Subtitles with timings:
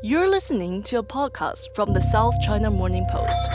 [0.00, 3.50] You're listening to a podcast from the South China Morning Post.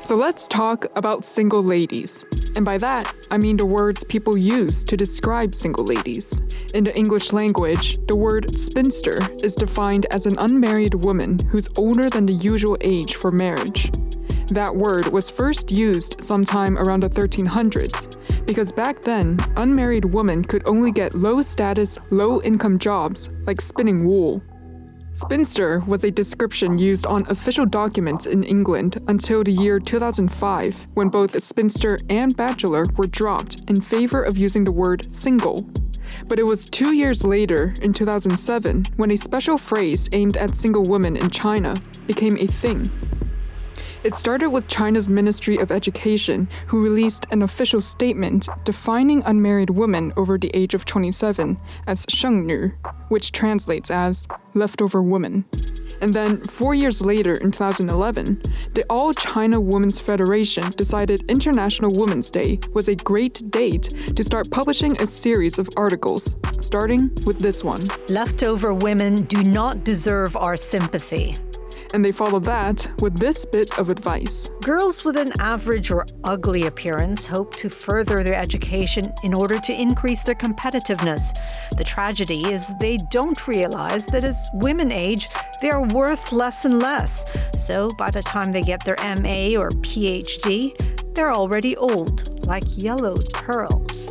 [0.00, 2.24] So let's talk about single ladies.
[2.56, 6.40] And by that, I mean the words people use to describe single ladies.
[6.74, 12.10] In the English language, the word spinster is defined as an unmarried woman who's older
[12.10, 13.92] than the usual age for marriage.
[14.52, 20.62] That word was first used sometime around the 1300s because back then, unmarried women could
[20.66, 24.42] only get low status, low income jobs like spinning wool.
[25.14, 31.08] Spinster was a description used on official documents in England until the year 2005, when
[31.08, 35.66] both spinster and bachelor were dropped in favor of using the word single.
[36.28, 40.82] But it was two years later, in 2007, when a special phrase aimed at single
[40.82, 41.74] women in China
[42.06, 42.84] became a thing.
[44.04, 50.12] It started with China's Ministry of Education, who released an official statement defining unmarried women
[50.16, 52.74] over the age of 27 as shengnu,
[53.10, 55.44] which translates as leftover woman.
[56.00, 58.42] And then, four years later, in 2011,
[58.74, 63.84] the All China Women's Federation decided International Women's Day was a great date
[64.16, 69.84] to start publishing a series of articles, starting with this one Leftover women do not
[69.84, 71.36] deserve our sympathy
[71.94, 74.48] and they follow that with this bit of advice.
[74.62, 79.80] Girls with an average or ugly appearance hope to further their education in order to
[79.80, 81.32] increase their competitiveness.
[81.76, 85.28] The tragedy is they don't realize that as women age,
[85.60, 87.24] they are worth less and less.
[87.58, 93.24] So by the time they get their MA or PhD, they're already old, like yellowed
[93.32, 94.10] pearls.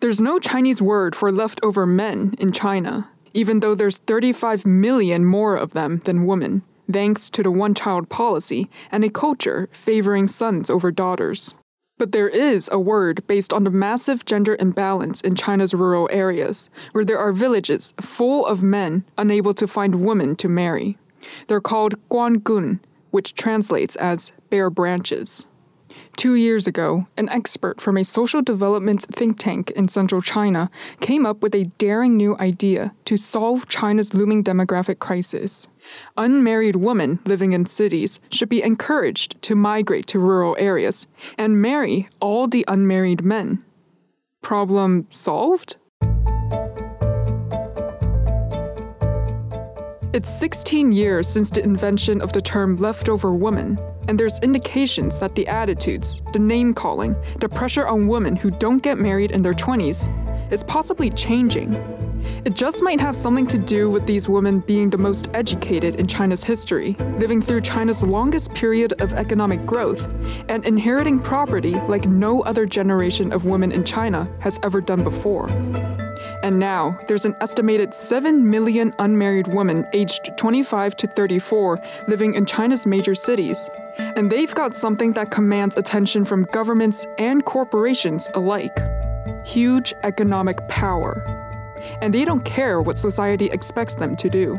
[0.00, 5.56] There's no Chinese word for leftover men in China even though there's 35 million more
[5.56, 10.70] of them than women, thanks to the one child policy and a culture favoring sons
[10.70, 11.52] over daughters.
[11.98, 16.68] But there is a word based on the massive gender imbalance in China's rural areas,
[16.92, 20.98] where there are villages full of men unable to find women to marry.
[21.46, 22.80] They're called guangun,
[23.10, 25.46] which translates as bare branches.
[26.16, 30.70] Two years ago, an expert from a social development think tank in central China
[31.00, 35.68] came up with a daring new idea to solve China's looming demographic crisis.
[36.16, 42.08] Unmarried women living in cities should be encouraged to migrate to rural areas and marry
[42.20, 43.62] all the unmarried men.
[44.40, 45.76] Problem solved?
[50.14, 55.34] It's 16 years since the invention of the term leftover woman, and there's indications that
[55.34, 59.54] the attitudes, the name calling, the pressure on women who don't get married in their
[59.54, 61.72] 20s is possibly changing.
[62.44, 66.06] It just might have something to do with these women being the most educated in
[66.06, 70.08] China's history, living through China's longest period of economic growth,
[70.48, 75.48] and inheriting property like no other generation of women in China has ever done before.
[76.44, 82.44] And now, there's an estimated 7 million unmarried women aged 25 to 34 living in
[82.44, 83.70] China's major cities.
[83.96, 88.78] And they've got something that commands attention from governments and corporations alike
[89.46, 91.24] huge economic power.
[92.02, 94.54] And they don't care what society expects them to do.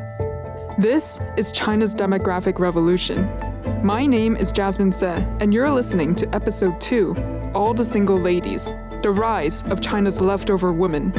[0.79, 3.29] This is China's demographic revolution.
[3.83, 8.73] My name is Jasmine Se, and you're listening to episode 2 All the Single Ladies
[9.03, 11.13] The Rise of China's Leftover Women.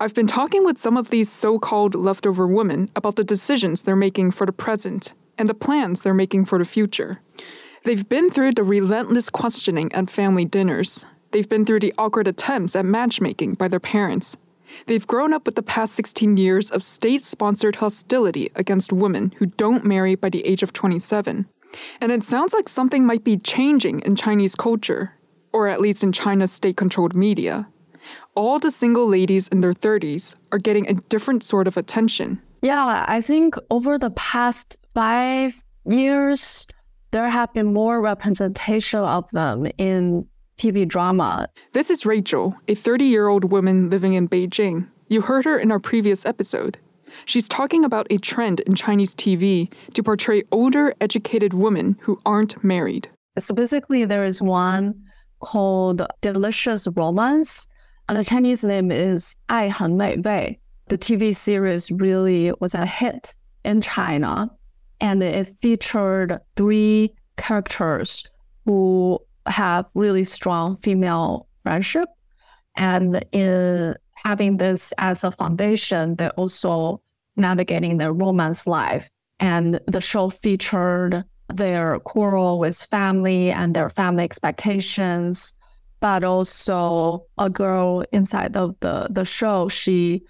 [0.00, 3.96] I've been talking with some of these so called leftover women about the decisions they're
[3.96, 7.20] making for the present and the plans they're making for the future.
[7.82, 11.04] They've been through the relentless questioning at family dinners.
[11.32, 14.36] They've been through the awkward attempts at matchmaking by their parents.
[14.86, 19.46] They've grown up with the past 16 years of state sponsored hostility against women who
[19.46, 21.46] don't marry by the age of 27.
[22.00, 25.16] And it sounds like something might be changing in Chinese culture,
[25.52, 27.66] or at least in China's state controlled media
[28.34, 32.40] all the single ladies in their 30s are getting a different sort of attention.
[32.62, 36.66] Yeah, I think over the past five years,
[37.10, 40.26] there have been more representation of them in
[40.58, 41.48] TV drama.
[41.72, 44.88] This is Rachel, a 30 year old woman living in Beijing.
[45.06, 46.78] You heard her in our previous episode.
[47.24, 52.62] She's talking about a trend in Chinese TV to portray older, educated women who aren't
[52.62, 53.08] married.
[53.38, 54.94] Specifically, there is one
[55.40, 57.68] called Delicious Romance
[58.16, 60.58] the Chinese name is Ai Hen Mei Wei.
[60.88, 63.34] The TV series really was a hit
[63.64, 64.50] in China,
[65.00, 68.24] and it featured three characters
[68.64, 72.08] who have really strong female friendship.
[72.76, 77.02] And in having this as a foundation, they're also
[77.36, 79.10] navigating their romance life.
[79.38, 85.52] And the show featured their quarrel with family and their family expectations
[86.00, 90.22] but also a girl inside of the, the show, she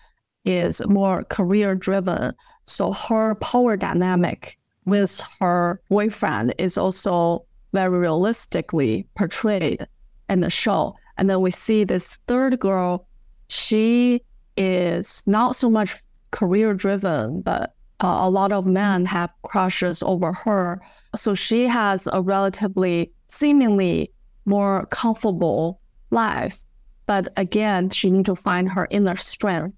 [0.44, 2.32] is more career driven.
[2.67, 9.87] So her power dynamic with her boyfriend is also very realistically portrayed
[10.29, 10.97] in the show.
[11.19, 13.06] And then we see this third girl,
[13.49, 14.23] she
[14.56, 20.32] is not so much career driven, but uh, a lot of men have crushes over
[20.32, 20.81] her.
[21.17, 24.12] So she has a relatively, seemingly
[24.48, 25.80] more comfortable
[26.10, 26.60] life.
[27.06, 29.76] But again, she needs to find her inner strength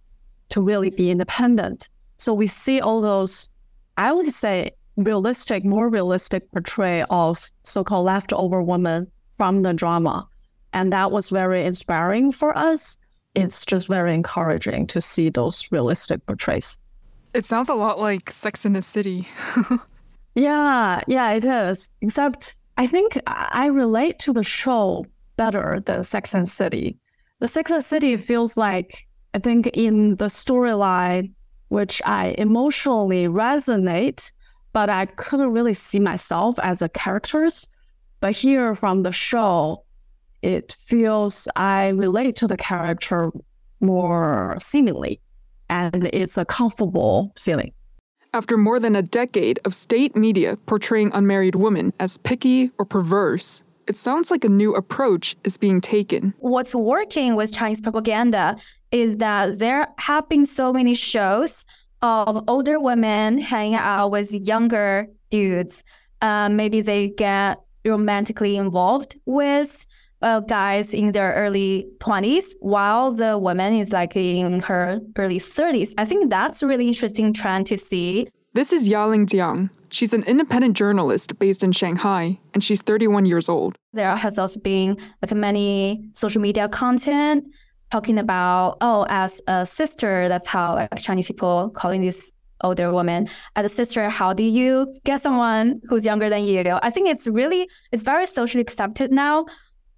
[0.51, 1.89] to really be independent.
[2.17, 3.49] So we see all those,
[3.97, 9.07] I would say, realistic, more realistic portray of so-called leftover women
[9.37, 10.29] from the drama.
[10.73, 12.99] And that was very inspiring for us.
[13.35, 16.79] It's just very encouraging to see those realistic portrays.
[17.33, 19.29] It sounds a lot like Sex in the City.
[20.35, 21.89] yeah, yeah, it is.
[22.01, 25.05] Except I think I relate to the show
[25.37, 26.97] better than Sex and City.
[27.39, 31.33] The Sex and City feels like I think in the storyline,
[31.69, 34.33] which I emotionally resonate,
[34.73, 37.69] but I couldn't really see myself as the characters.
[38.21, 39.85] But here from the show,
[40.41, 43.31] it feels I relate to the character
[43.81, 45.21] more seemingly,
[45.69, 47.75] and it's a comfortable feeling.
[48.33, 53.65] After more than a decade of state media portraying unmarried women as picky or perverse,
[53.89, 56.35] it sounds like a new approach is being taken.
[56.39, 58.57] What's working with Chinese propaganda
[58.93, 61.65] is that there have been so many shows
[62.03, 65.83] of older women hanging out with younger dudes.
[66.23, 69.87] Um, maybe they get romantically involved with
[70.23, 75.95] uh, guys in their early 20s while the woman is like in her early 30s.
[75.99, 78.29] I think that's a really interesting trend to see.
[78.55, 79.71] This is Yaling Jiang.
[79.93, 83.77] She's an independent journalist based in Shanghai, and she's 31 years old.
[83.93, 87.45] There has also been like many social media content
[87.91, 92.31] talking about, oh, as a sister, that's how like, Chinese people calling this
[92.63, 93.27] older woman
[93.57, 97.27] as a sister how do you get someone who's younger than you i think it's
[97.27, 99.47] really it's very socially accepted now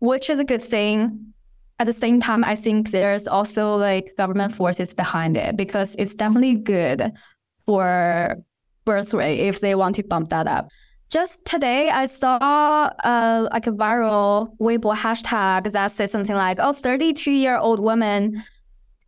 [0.08, 1.32] which is a good thing
[1.78, 6.14] at the same time i think there's also like government forces behind it because it's
[6.14, 7.12] definitely good
[7.64, 8.36] for
[8.84, 10.70] birth rate if they want to bump that up.
[11.10, 12.38] Just today, I saw
[13.04, 18.42] uh, like a viral Weibo hashtag that says something like, "Oh, 32 year old woman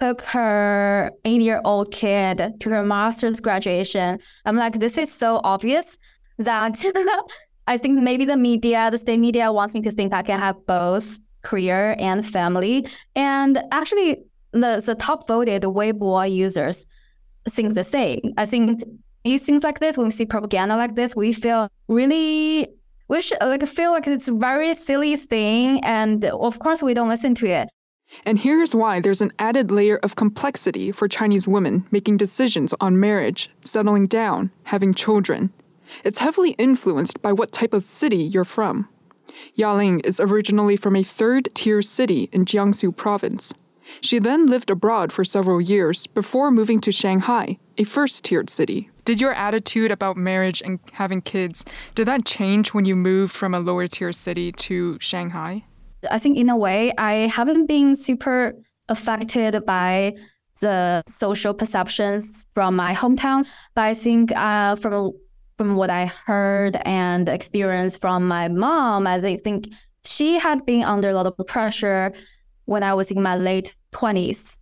[0.01, 5.41] took her eight year old kid to her master's graduation." I'm like, this is so
[5.45, 5.99] obvious
[6.39, 6.85] that
[7.67, 10.57] I think maybe the media, the state media, wants me to think I can have
[10.67, 12.87] both career and family.
[13.15, 14.19] And actually,
[14.53, 16.87] the the top voted Weibo users
[17.49, 18.33] think the same.
[18.37, 18.83] I think
[19.25, 22.69] these things like this, when we see propaganda like this, we feel really
[23.09, 27.09] we should like feel like it's a very silly thing, and of course we don't
[27.09, 27.69] listen to it.
[28.25, 33.01] And here's why there's an added layer of complexity for Chinese women making decisions on
[33.01, 35.53] marriage, settling down, having children.
[36.05, 38.89] It's heavily influenced by what type of city you're from.
[39.59, 43.53] Yaling is originally from a third tier city in Jiangsu province.
[44.01, 48.91] She then lived abroad for several years before moving to Shanghai, a first tiered city.
[49.05, 51.65] Did your attitude about marriage and having kids,
[51.95, 55.65] did that change when you moved from a lower tier city to Shanghai?
[56.11, 58.55] I think in a way, I haven't been super
[58.89, 60.15] affected by
[60.61, 65.13] the social perceptions from my hometown, but I think uh, from
[65.57, 69.69] from what I heard and experienced from my mom, I think
[70.05, 72.13] she had been under a lot of pressure
[72.65, 74.59] when I was in my late 20s.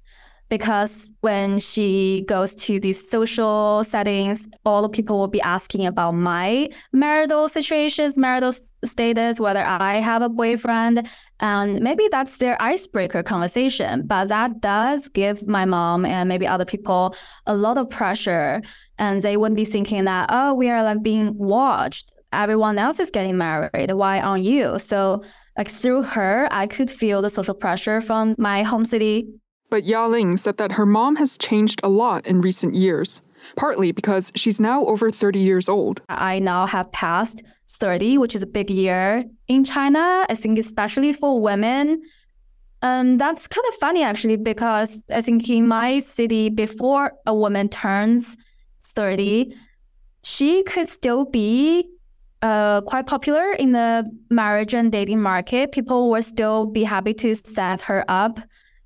[0.53, 6.11] Because when she goes to these social settings, all the people will be asking about
[6.13, 8.53] my marital situations, marital
[8.85, 11.09] status, whether I have a boyfriend.
[11.41, 14.07] And maybe that's their icebreaker conversation.
[14.07, 17.17] But that does give my mom and maybe other people
[17.47, 18.61] a lot of pressure.
[18.99, 22.13] And they would be thinking that, oh, we are like being watched.
[22.35, 23.91] Everyone else is getting married.
[23.93, 24.79] Why aren't you?
[24.79, 25.25] So
[25.57, 29.29] like through her, I could feel the social pressure from my home city.
[29.73, 33.23] But Yaling said that her mom has changed a lot in recent years,
[33.57, 36.03] partly because she's now over 30 years old.
[36.11, 40.27] I now have passed 30, which is a big year in China.
[40.29, 42.03] I think especially for women.
[42.83, 47.71] Um, that's kind of funny actually, because I think in my city, before a woman
[47.71, 48.37] turns
[48.83, 49.57] 30,
[50.23, 51.89] she could still be
[52.43, 55.73] uh, quite popular in the marriage and dating market.
[55.73, 58.39] People would still be happy to set her up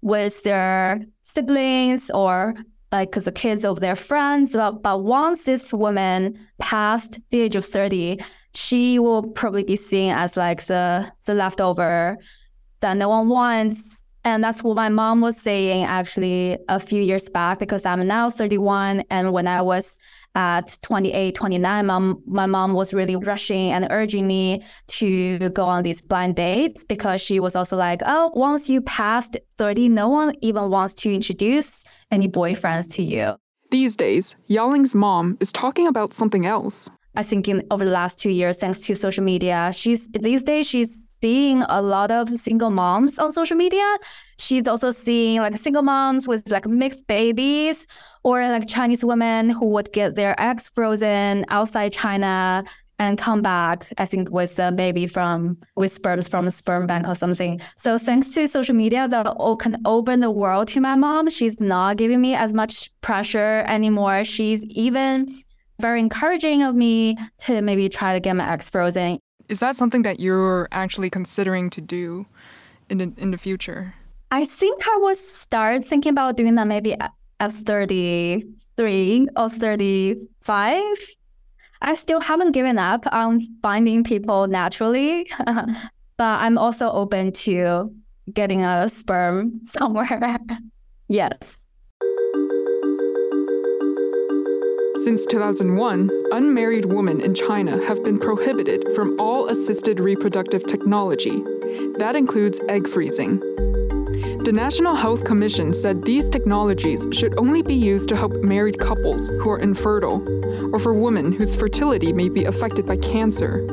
[0.06, 2.54] with their siblings or
[2.92, 4.52] like the kids of their friends.
[4.52, 8.20] But, but once this woman passed the age of 30,
[8.54, 12.18] she will probably be seen as like the the leftover
[12.80, 14.04] that no one wants.
[14.22, 18.30] And that's what my mom was saying actually a few years back because I'm now
[18.30, 19.02] 31.
[19.10, 19.96] And when I was
[20.36, 25.82] at 28, 29, mom, my mom was really rushing and urging me to go on
[25.82, 30.34] these blind dates because she was also like, oh, once you passed 30, no one
[30.42, 33.34] even wants to introduce any boyfriends to you.
[33.70, 36.90] These days, Yaling's mom is talking about something else.
[37.16, 40.68] I think in over the last two years, thanks to social media, she's these days
[40.68, 43.96] she's seeing a lot of single moms on social media.
[44.38, 47.86] She's also seeing like single moms with like mixed babies
[48.22, 52.64] or like Chinese women who would get their eggs frozen outside China
[52.98, 57.06] and come back, I think, with a baby from with sperms from a sperm bank
[57.06, 57.60] or something.
[57.76, 59.26] So thanks to social media that
[59.60, 64.24] can open the world to my mom, she's not giving me as much pressure anymore.
[64.24, 65.28] She's even
[65.78, 69.18] very encouraging of me to maybe try to get my eggs frozen.
[69.48, 72.26] Is that something that you're actually considering to do
[72.88, 73.94] in the, in the future?
[74.30, 80.82] I think I will start thinking about doing that maybe at 33 or 35.
[81.82, 87.94] I still haven't given up on finding people naturally, but I'm also open to
[88.32, 90.38] getting a sperm somewhere.
[91.08, 91.58] yes.
[95.04, 101.44] Since 2001, unmarried women in China have been prohibited from all assisted reproductive technology.
[101.98, 103.38] That includes egg freezing.
[104.44, 109.28] The National Health Commission said these technologies should only be used to help married couples
[109.28, 110.24] who are infertile
[110.74, 113.66] or for women whose fertility may be affected by cancer.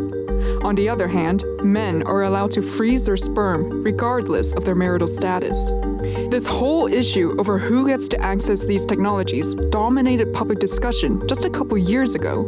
[0.64, 5.08] On the other hand, men are allowed to freeze their sperm regardless of their marital
[5.08, 5.72] status.
[6.30, 11.50] This whole issue over who gets to access these technologies dominated public discussion just a
[11.50, 12.44] couple years ago.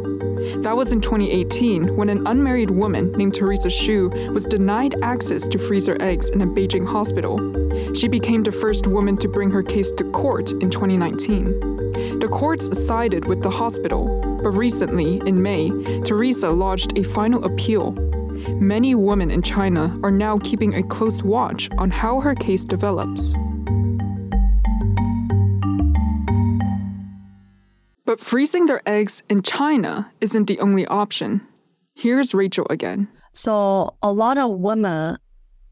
[0.58, 5.58] That was in 2018 when an unmarried woman named Teresa Xu was denied access to
[5.58, 7.38] freeze her eggs in a Beijing hospital.
[7.94, 12.18] She became the first woman to bring her case to court in 2019.
[12.18, 15.70] The courts sided with the hospital, but recently, in May,
[16.02, 17.94] Teresa lodged a final appeal
[18.60, 23.34] Many women in China are now keeping a close watch on how her case develops.
[28.06, 31.40] But freezing their eggs in China isn't the only option.
[31.96, 33.08] Here's Rachel again.
[33.32, 35.18] So, a lot of women,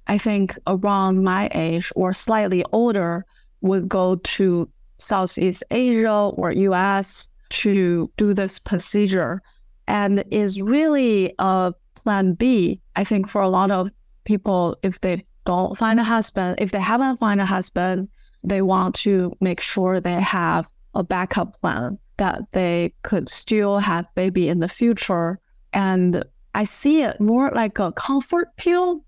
[0.08, 3.24] I think around my age or slightly older,
[3.60, 9.40] would go to Southeast Asia or US to do this procedure.
[9.86, 13.90] And is really a plan B, I think for a lot of
[14.24, 18.08] people, if they don't find a husband, if they haven't found a husband,
[18.42, 24.12] they want to make sure they have a backup plan that they could still have
[24.14, 25.38] baby in the future.
[25.72, 29.04] And I see it more like a comfort pill.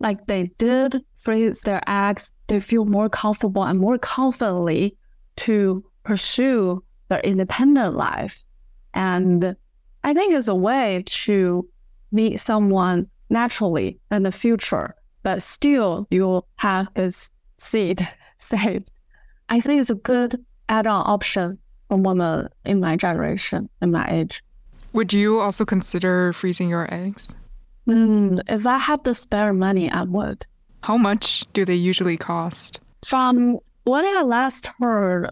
[0.00, 4.96] Like they did freeze their eggs, they feel more comfortable and more confidently
[5.36, 8.42] to pursue their independent life.
[8.94, 9.54] And
[10.02, 11.68] I think it's a way to
[12.12, 18.90] meet someone naturally in the future, but still you have this seed saved.
[19.48, 21.58] I think it's a good add-on option
[21.90, 24.42] for women in my generation, in my age.
[24.92, 27.34] Would you also consider freezing your eggs?
[27.88, 30.46] Mm, if I have the spare money, I would.
[30.84, 32.80] How much do they usually cost?
[33.04, 35.30] From what I last heard,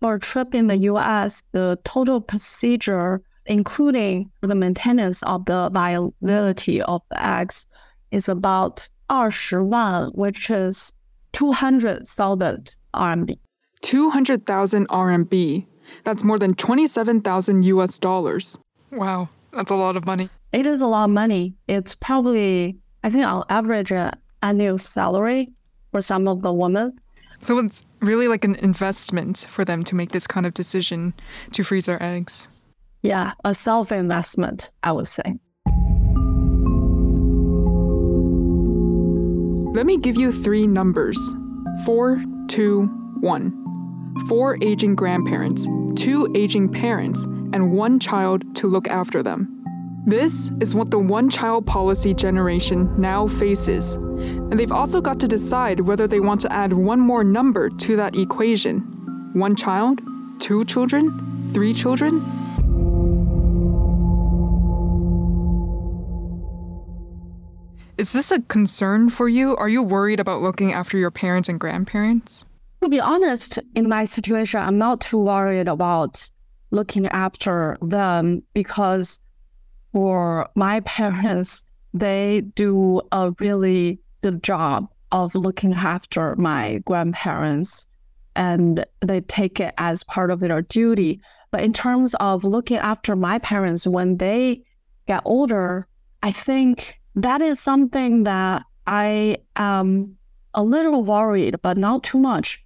[0.00, 6.80] for a trip in the US, the total procedure including the maintenance of the viability
[6.82, 7.66] of the eggs,
[8.12, 10.92] is about 20万, which is
[11.32, 13.38] 200,000 RMB.
[13.80, 15.66] 200,000 RMB.
[16.04, 18.58] That's more than 27,000 US dollars.
[18.90, 20.28] Wow, that's a lot of money.
[20.52, 21.54] It is a lot of money.
[21.68, 24.12] It's probably, I think, on average, an
[24.42, 25.50] annual salary
[25.90, 26.98] for some of the women.
[27.40, 31.14] So it's really like an investment for them to make this kind of decision
[31.52, 32.48] to freeze their eggs.
[33.02, 35.34] Yeah, a self investment, I would say.
[39.74, 41.18] Let me give you three numbers
[41.84, 42.86] four, two,
[43.20, 43.61] one.
[44.28, 49.62] Four aging grandparents, two aging parents, and one child to look after them.
[50.04, 53.94] This is what the one child policy generation now faces.
[53.94, 57.96] And they've also got to decide whether they want to add one more number to
[57.96, 58.80] that equation
[59.34, 60.00] one child,
[60.40, 62.20] two children, three children.
[67.96, 69.56] Is this a concern for you?
[69.56, 72.44] Are you worried about looking after your parents and grandparents?
[72.82, 76.28] To be honest, in my situation, I'm not too worried about
[76.72, 79.20] looking after them because
[79.92, 81.62] for my parents,
[81.94, 87.86] they do a really good job of looking after my grandparents
[88.34, 91.20] and they take it as part of their duty.
[91.52, 94.64] But in terms of looking after my parents when they
[95.06, 95.86] get older,
[96.24, 100.16] I think that is something that I am
[100.54, 102.58] a little worried, but not too much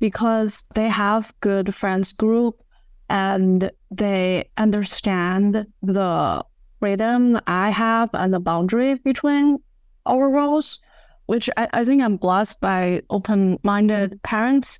[0.00, 2.62] because they have good friends group
[3.08, 6.44] and they understand the
[6.80, 9.58] freedom I have and the boundary between
[10.06, 10.80] our roles,
[11.26, 14.78] which I, I think I'm blessed by open minded parents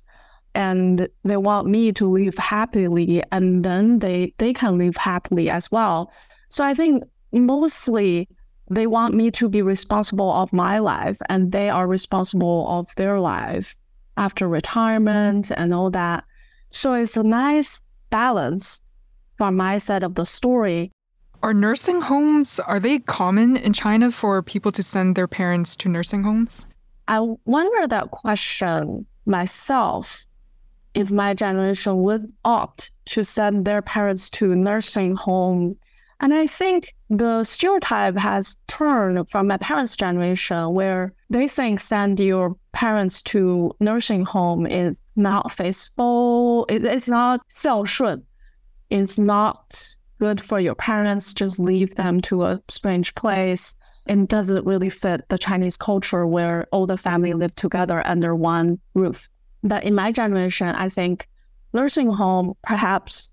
[0.55, 5.71] and they want me to live happily and then they, they can live happily as
[5.71, 6.11] well.
[6.49, 8.27] So I think mostly
[8.69, 13.19] they want me to be responsible of my life and they are responsible of their
[13.19, 13.75] life
[14.17, 15.61] after retirement mm-hmm.
[15.61, 16.23] and all that.
[16.71, 18.81] So it's a nice balance
[19.37, 20.91] from my side of the story.
[21.43, 25.89] Are nursing homes are they common in China for people to send their parents to
[25.89, 26.65] nursing homes?
[27.07, 30.23] I wonder that question myself
[30.93, 35.77] if my generation would opt to send their parents to nursing home.
[36.21, 42.19] And I think the stereotype has turned from my parents' generation where they think send
[42.19, 46.67] your parents to nursing home is not faithful.
[46.69, 48.23] It, it's not 孝顺.
[48.91, 49.83] It's not
[50.19, 51.33] good for your parents.
[51.33, 53.73] Just leave them to a strange place.
[54.05, 58.79] And doesn't really fit the Chinese culture where all the family live together under one
[58.93, 59.27] roof.
[59.63, 61.27] But in my generation, I think
[61.73, 63.31] nursing home perhaps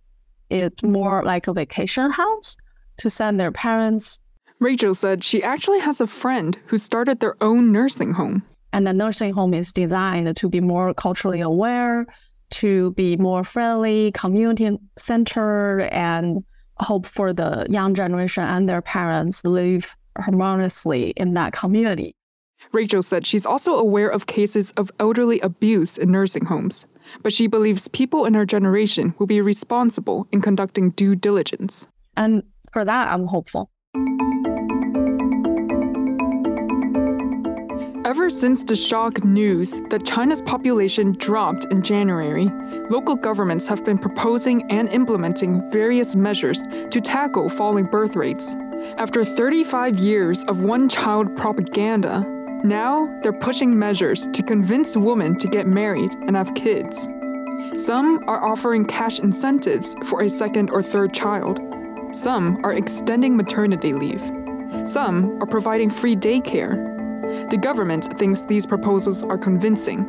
[0.51, 2.57] is more like a vacation house
[2.99, 4.21] to send their parents.
[4.61, 8.43] Rachel said she actually has a friend who started their own nursing home.
[8.73, 12.07] And the nursing home is designed to be more culturally aware,
[12.51, 16.45] to be more friendly, community centered, and
[16.81, 22.15] hope for the young generation and their parents live harmoniously in that community.
[22.73, 26.87] Rachel said she's also aware of cases of elderly abuse in nursing homes,
[27.23, 31.87] but she believes people in her generation will be responsible in conducting due diligence.
[32.17, 33.71] And for that, I'm hopeful.
[38.05, 42.49] Ever since the shock news that China's population dropped in January,
[42.89, 48.57] local governments have been proposing and implementing various measures to tackle falling birth rates.
[48.97, 52.25] After 35 years of one child propaganda,
[52.65, 57.09] now they're pushing measures to convince women to get married and have kids.
[57.75, 61.61] Some are offering cash incentives for a second or third child.
[62.13, 64.23] Some are extending maternity leave.
[64.87, 67.51] Some are providing free daycare.
[67.51, 70.05] The government thinks these proposals are convincing.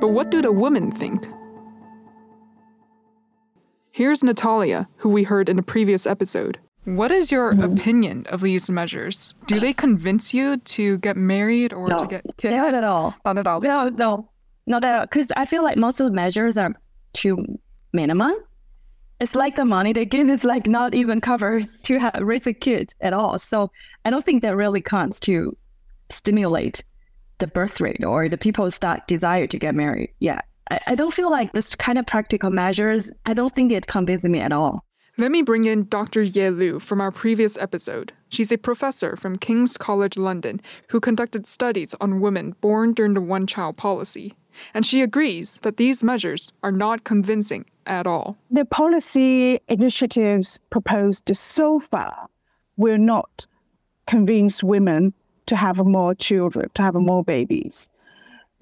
[0.00, 1.26] But what do the women think?
[3.90, 6.58] Here's Natalia, who we heard in a previous episode.
[6.84, 7.72] What is your mm-hmm.
[7.72, 9.34] opinion of these measures?
[9.46, 12.56] Do they convince you to get married or no, to get kids?
[12.56, 13.14] Not at all.
[13.24, 13.60] Not at all.
[13.60, 14.30] No, no,
[14.66, 15.00] not at all.
[15.02, 16.74] Because I feel like most of the measures are
[17.12, 17.58] too
[17.92, 18.34] minimum.
[19.22, 22.52] It's like the money they give is like not even covered to have, raise a
[22.52, 23.38] kid at all.
[23.38, 23.70] So
[24.04, 25.56] I don't think that really counts to
[26.10, 26.82] stimulate
[27.38, 30.10] the birth rate or the people's that desire to get married.
[30.18, 30.40] Yeah.
[30.72, 34.28] I, I don't feel like this kind of practical measures, I don't think it convinces
[34.28, 34.84] me at all.
[35.16, 36.22] Let me bring in Dr.
[36.22, 38.12] Ye Liu from our previous episode.
[38.28, 43.20] She's a professor from King's College London who conducted studies on women born during the
[43.20, 44.34] one child policy.
[44.74, 48.36] And she agrees that these measures are not convincing at all.
[48.50, 52.28] The policy initiatives proposed so far
[52.76, 53.46] will not
[54.06, 55.12] convince women
[55.46, 57.88] to have more children, to have more babies.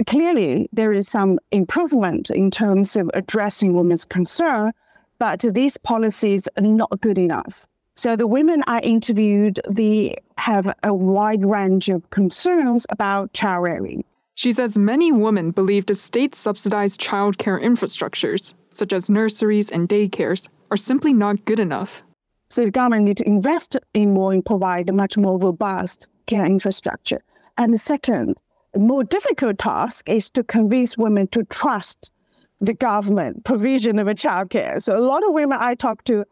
[0.07, 4.73] Clearly, there is some improvement in terms of addressing women's concern,
[5.19, 7.67] but these policies are not good enough.
[7.97, 14.05] So the women I interviewed, they have a wide range of concerns about child rearing.
[14.41, 20.49] She says many women believe the state subsidized childcare infrastructures, such as nurseries and daycares,
[20.71, 22.03] are simply not good enough.
[22.49, 26.47] So the government need to invest in more and provide a much more robust care
[26.47, 27.23] infrastructure.
[27.59, 28.39] And the second,
[28.75, 32.11] more difficult task is to convince women to trust
[32.63, 34.81] the government provision of a childcare.
[34.81, 36.25] So a lot of women I talk to,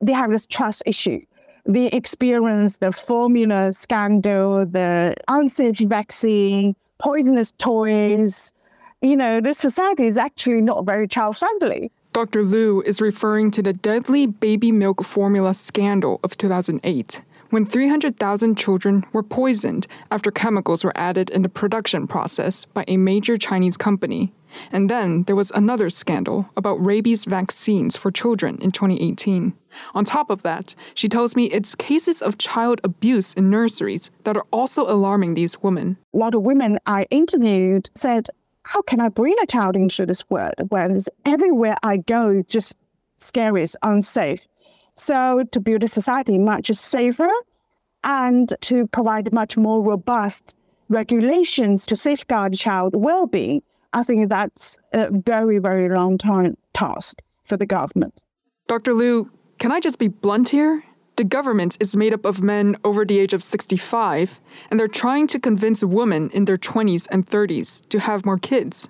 [0.00, 1.22] they have this trust issue.
[1.66, 8.52] They experience the formula scandal, the unsafe vaccine, poisonous toys.
[9.00, 11.90] You know, the society is actually not very child friendly.
[12.12, 12.42] Dr.
[12.42, 19.04] Liu is referring to the deadly baby milk formula scandal of 2008, when 300,000 children
[19.12, 24.32] were poisoned after chemicals were added in the production process by a major Chinese company.
[24.72, 29.54] And then there was another scandal about rabies vaccines for children in 2018.
[29.94, 34.36] On top of that, she tells me it's cases of child abuse in nurseries that
[34.36, 35.96] are also alarming these women.
[36.14, 38.28] A lot of women I interviewed said,
[38.62, 42.76] How can I bring a child into this world when everywhere I go just
[43.18, 44.48] scary, unsafe?
[44.98, 47.30] So, to build a society much safer
[48.02, 50.56] and to provide much more robust
[50.88, 57.22] regulations to safeguard child well being, I think that's a very, very long time task
[57.44, 58.24] for the government.
[58.66, 58.92] Dr.
[58.92, 60.82] Liu, can I just be blunt here?
[61.16, 65.28] The government is made up of men over the age of 65, and they're trying
[65.28, 68.88] to convince women in their 20s and 30s to have more kids.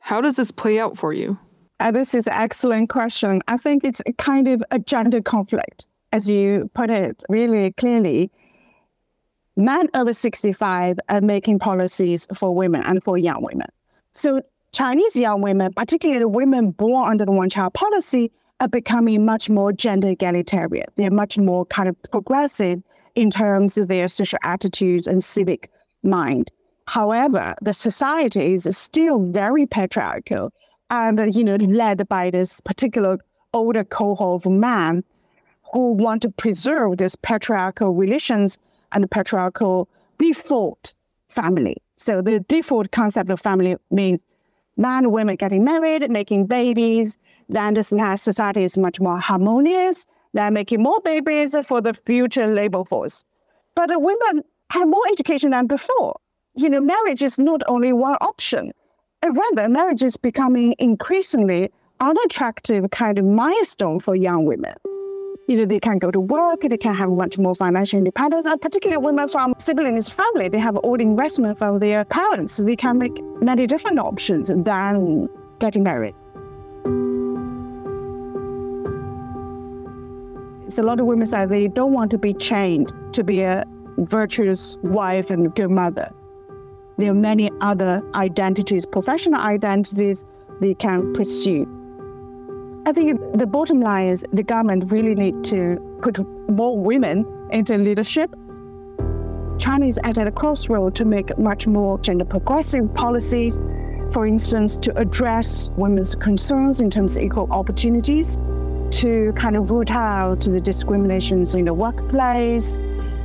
[0.00, 1.38] How does this play out for you?
[1.80, 3.40] Uh, this is an excellent question.
[3.46, 8.30] I think it's kind of a gender conflict, as you put it really clearly.
[9.56, 13.68] Men over 65 are making policies for women and for young women.
[14.14, 19.24] So Chinese young women, particularly the women born under the one child policy, are becoming
[19.24, 20.86] much more gender egalitarian.
[20.96, 22.82] They're much more kind of progressive
[23.14, 25.70] in terms of their social attitudes and civic
[26.02, 26.50] mind.
[26.86, 30.52] However, the society is still very patriarchal
[30.90, 33.18] and, uh, you know, led by this particular
[33.52, 35.04] older cohort of men
[35.72, 38.58] who want to preserve this patriarchal relations
[38.92, 40.94] and patriarchal default
[41.28, 41.76] family.
[41.96, 44.20] So the default concept of family means
[44.76, 50.06] man women getting married, making babies, then this society is much more harmonious.
[50.34, 53.24] They're making more babies for the future labor force.
[53.74, 56.18] But women have more education than before.
[56.54, 58.72] You know, marriage is not only one option.
[59.22, 64.74] Uh, rather, marriage is becoming increasingly unattractive kind of milestone for young women
[65.48, 68.60] you know, they can go to work, they can have much more financial independence, and
[68.60, 72.58] particularly women from siblings family, they have all the investment from their parents.
[72.58, 75.28] They can make many different options than
[75.58, 76.14] getting married.
[80.70, 83.64] So a lot of women say they don't want to be chained to be a
[83.96, 86.12] virtuous wife and good mother.
[86.98, 90.24] There are many other identities, professional identities
[90.60, 91.62] they can pursue.
[92.86, 96.18] I think the bottom line is the government really need to put
[96.50, 98.34] more women into leadership.
[99.58, 103.60] China is at a crossroad to make much more gender progressive policies,
[104.10, 108.36] for instance, to address women's concerns in terms of equal opportunities,
[108.90, 112.76] to kind of root out the discriminations in the workplace.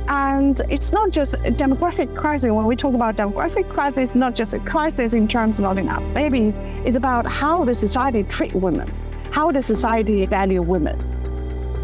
[0.08, 2.50] And it's not just a demographic crisis.
[2.50, 5.78] When we talk about demographic crisis, it's not just a crisis in terms of not
[5.78, 6.52] enough baby.
[6.84, 8.92] It's about how the society treat women
[9.34, 10.96] how the society value women?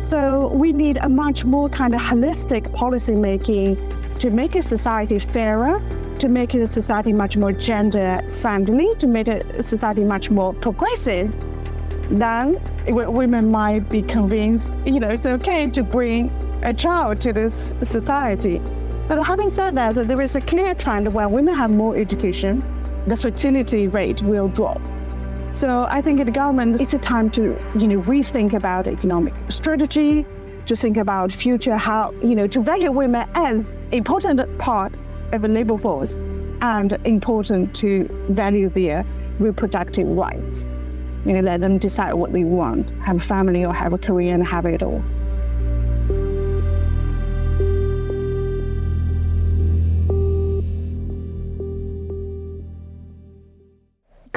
[0.06, 3.76] So we need a much more kind of holistic policy making
[4.20, 5.82] to make a society fairer,
[6.20, 11.34] to make a society much more gender friendly, to make a society much more progressive.
[12.08, 16.30] Then women might be convinced, you know, it's okay to bring
[16.62, 18.60] a child to this society.
[19.08, 22.62] But having said that, there is a clear trend where women have more education,
[23.06, 24.80] the fertility rate will drop.
[25.52, 30.24] So I think the government, it's a time to, you know, rethink about economic strategy,
[30.66, 34.96] to think about future how, you know, to value women as important part
[35.32, 36.16] of the labor force
[36.62, 39.04] and important to value their
[39.40, 40.68] reproductive rights.
[41.24, 44.34] You know, let them decide what they want, have a family or have a career
[44.34, 45.02] and have it all.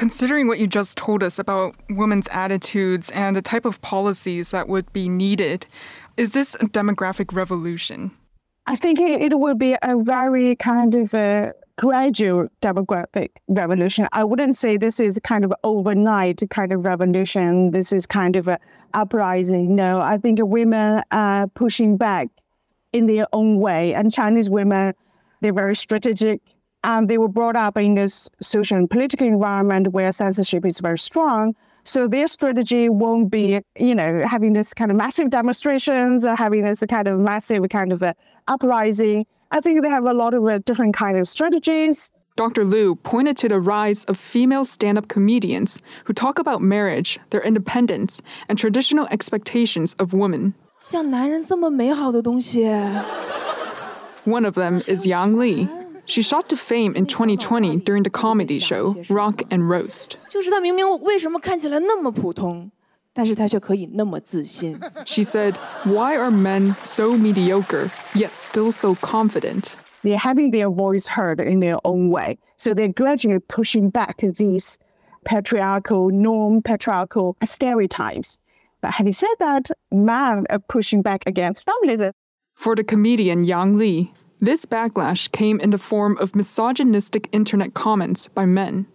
[0.04, 4.68] Considering what you just told us about women's attitudes and the type of policies that
[4.68, 5.66] would be needed,
[6.18, 8.12] is this a demographic revolution?
[8.66, 14.10] I think it, it will be a very kind of a gradual demographic revolution.
[14.12, 17.72] I wouldn't say this is kind of overnight kind of revolution.
[17.72, 18.60] This is kind of a
[18.94, 19.74] uprising.
[19.74, 22.28] No, I think women are pushing back
[22.92, 24.96] in their own way, and Chinese women
[25.40, 26.42] they're very strategic
[26.84, 31.00] and they were brought up in this social and political environment where censorship is very
[31.00, 31.56] strong.
[31.86, 36.64] So their strategy won't be, you know, having this kind of massive demonstrations, or having
[36.64, 38.16] this kind of massive kind of a
[38.48, 39.26] uprising.
[39.52, 42.12] I think they have a lot of uh, different kind of strategies.
[42.36, 42.64] Dr.
[42.64, 47.42] Liu pointed to the rise of female stand up comedians who talk about marriage, their
[47.42, 50.56] independence, and traditional expectations of women.
[54.24, 55.70] One of them is Yang Li,
[56.06, 60.18] she shot to fame in 2020 during the comedy show Rock and Roast.
[65.06, 69.78] She said, Why are men so mediocre yet still so confident?
[70.02, 72.38] They're having their voice heard in their own way.
[72.58, 74.80] So they're gradually pushing back these
[75.26, 78.38] patriarchal, norm patriarchal stereotypes.
[78.82, 82.12] But having said that, men are pushing back against feminism.
[82.56, 84.14] For the comedian Yang Li,
[84.44, 88.86] this backlash came in the form of misogynistic internet comments by men.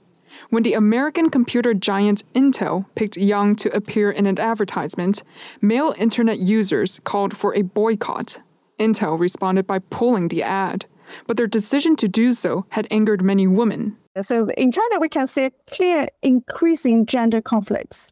[0.51, 5.23] When the American computer giant Intel picked Yang to appear in an advertisement,
[5.63, 8.43] male internet users called for a boycott.
[8.79, 10.85] Intel responded by pulling the ad,
[11.27, 13.97] but their decision to do so had angered many women.
[14.21, 18.11] So in China, we can see clear increasing gender conflicts.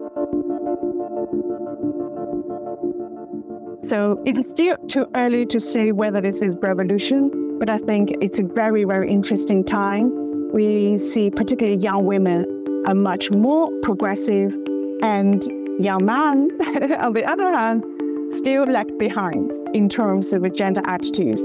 [3.87, 8.41] So it's still too early to say whether this is revolution, but I think it's
[8.41, 10.11] a very, very interesting time.
[10.53, 14.53] We see particularly young women are much more progressive
[15.03, 15.41] and
[15.79, 16.51] young men,
[16.99, 17.85] on the other hand,
[18.31, 21.43] still lag behind in terms of gender attitudes.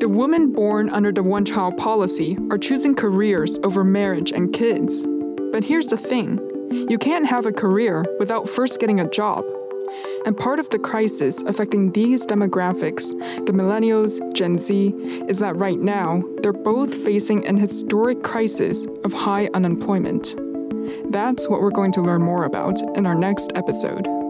[0.00, 5.06] The women born under the one child policy are choosing careers over marriage and kids.
[5.52, 6.38] But here's the thing
[6.74, 9.44] you can't have a career without first getting a job.
[10.26, 13.10] And part of the crisis affecting these demographics,
[13.46, 14.88] the millennials, Gen Z,
[15.28, 20.34] is that right now they're both facing an historic crisis of high unemployment.
[21.12, 24.23] That's what we're going to learn more about in our next episode.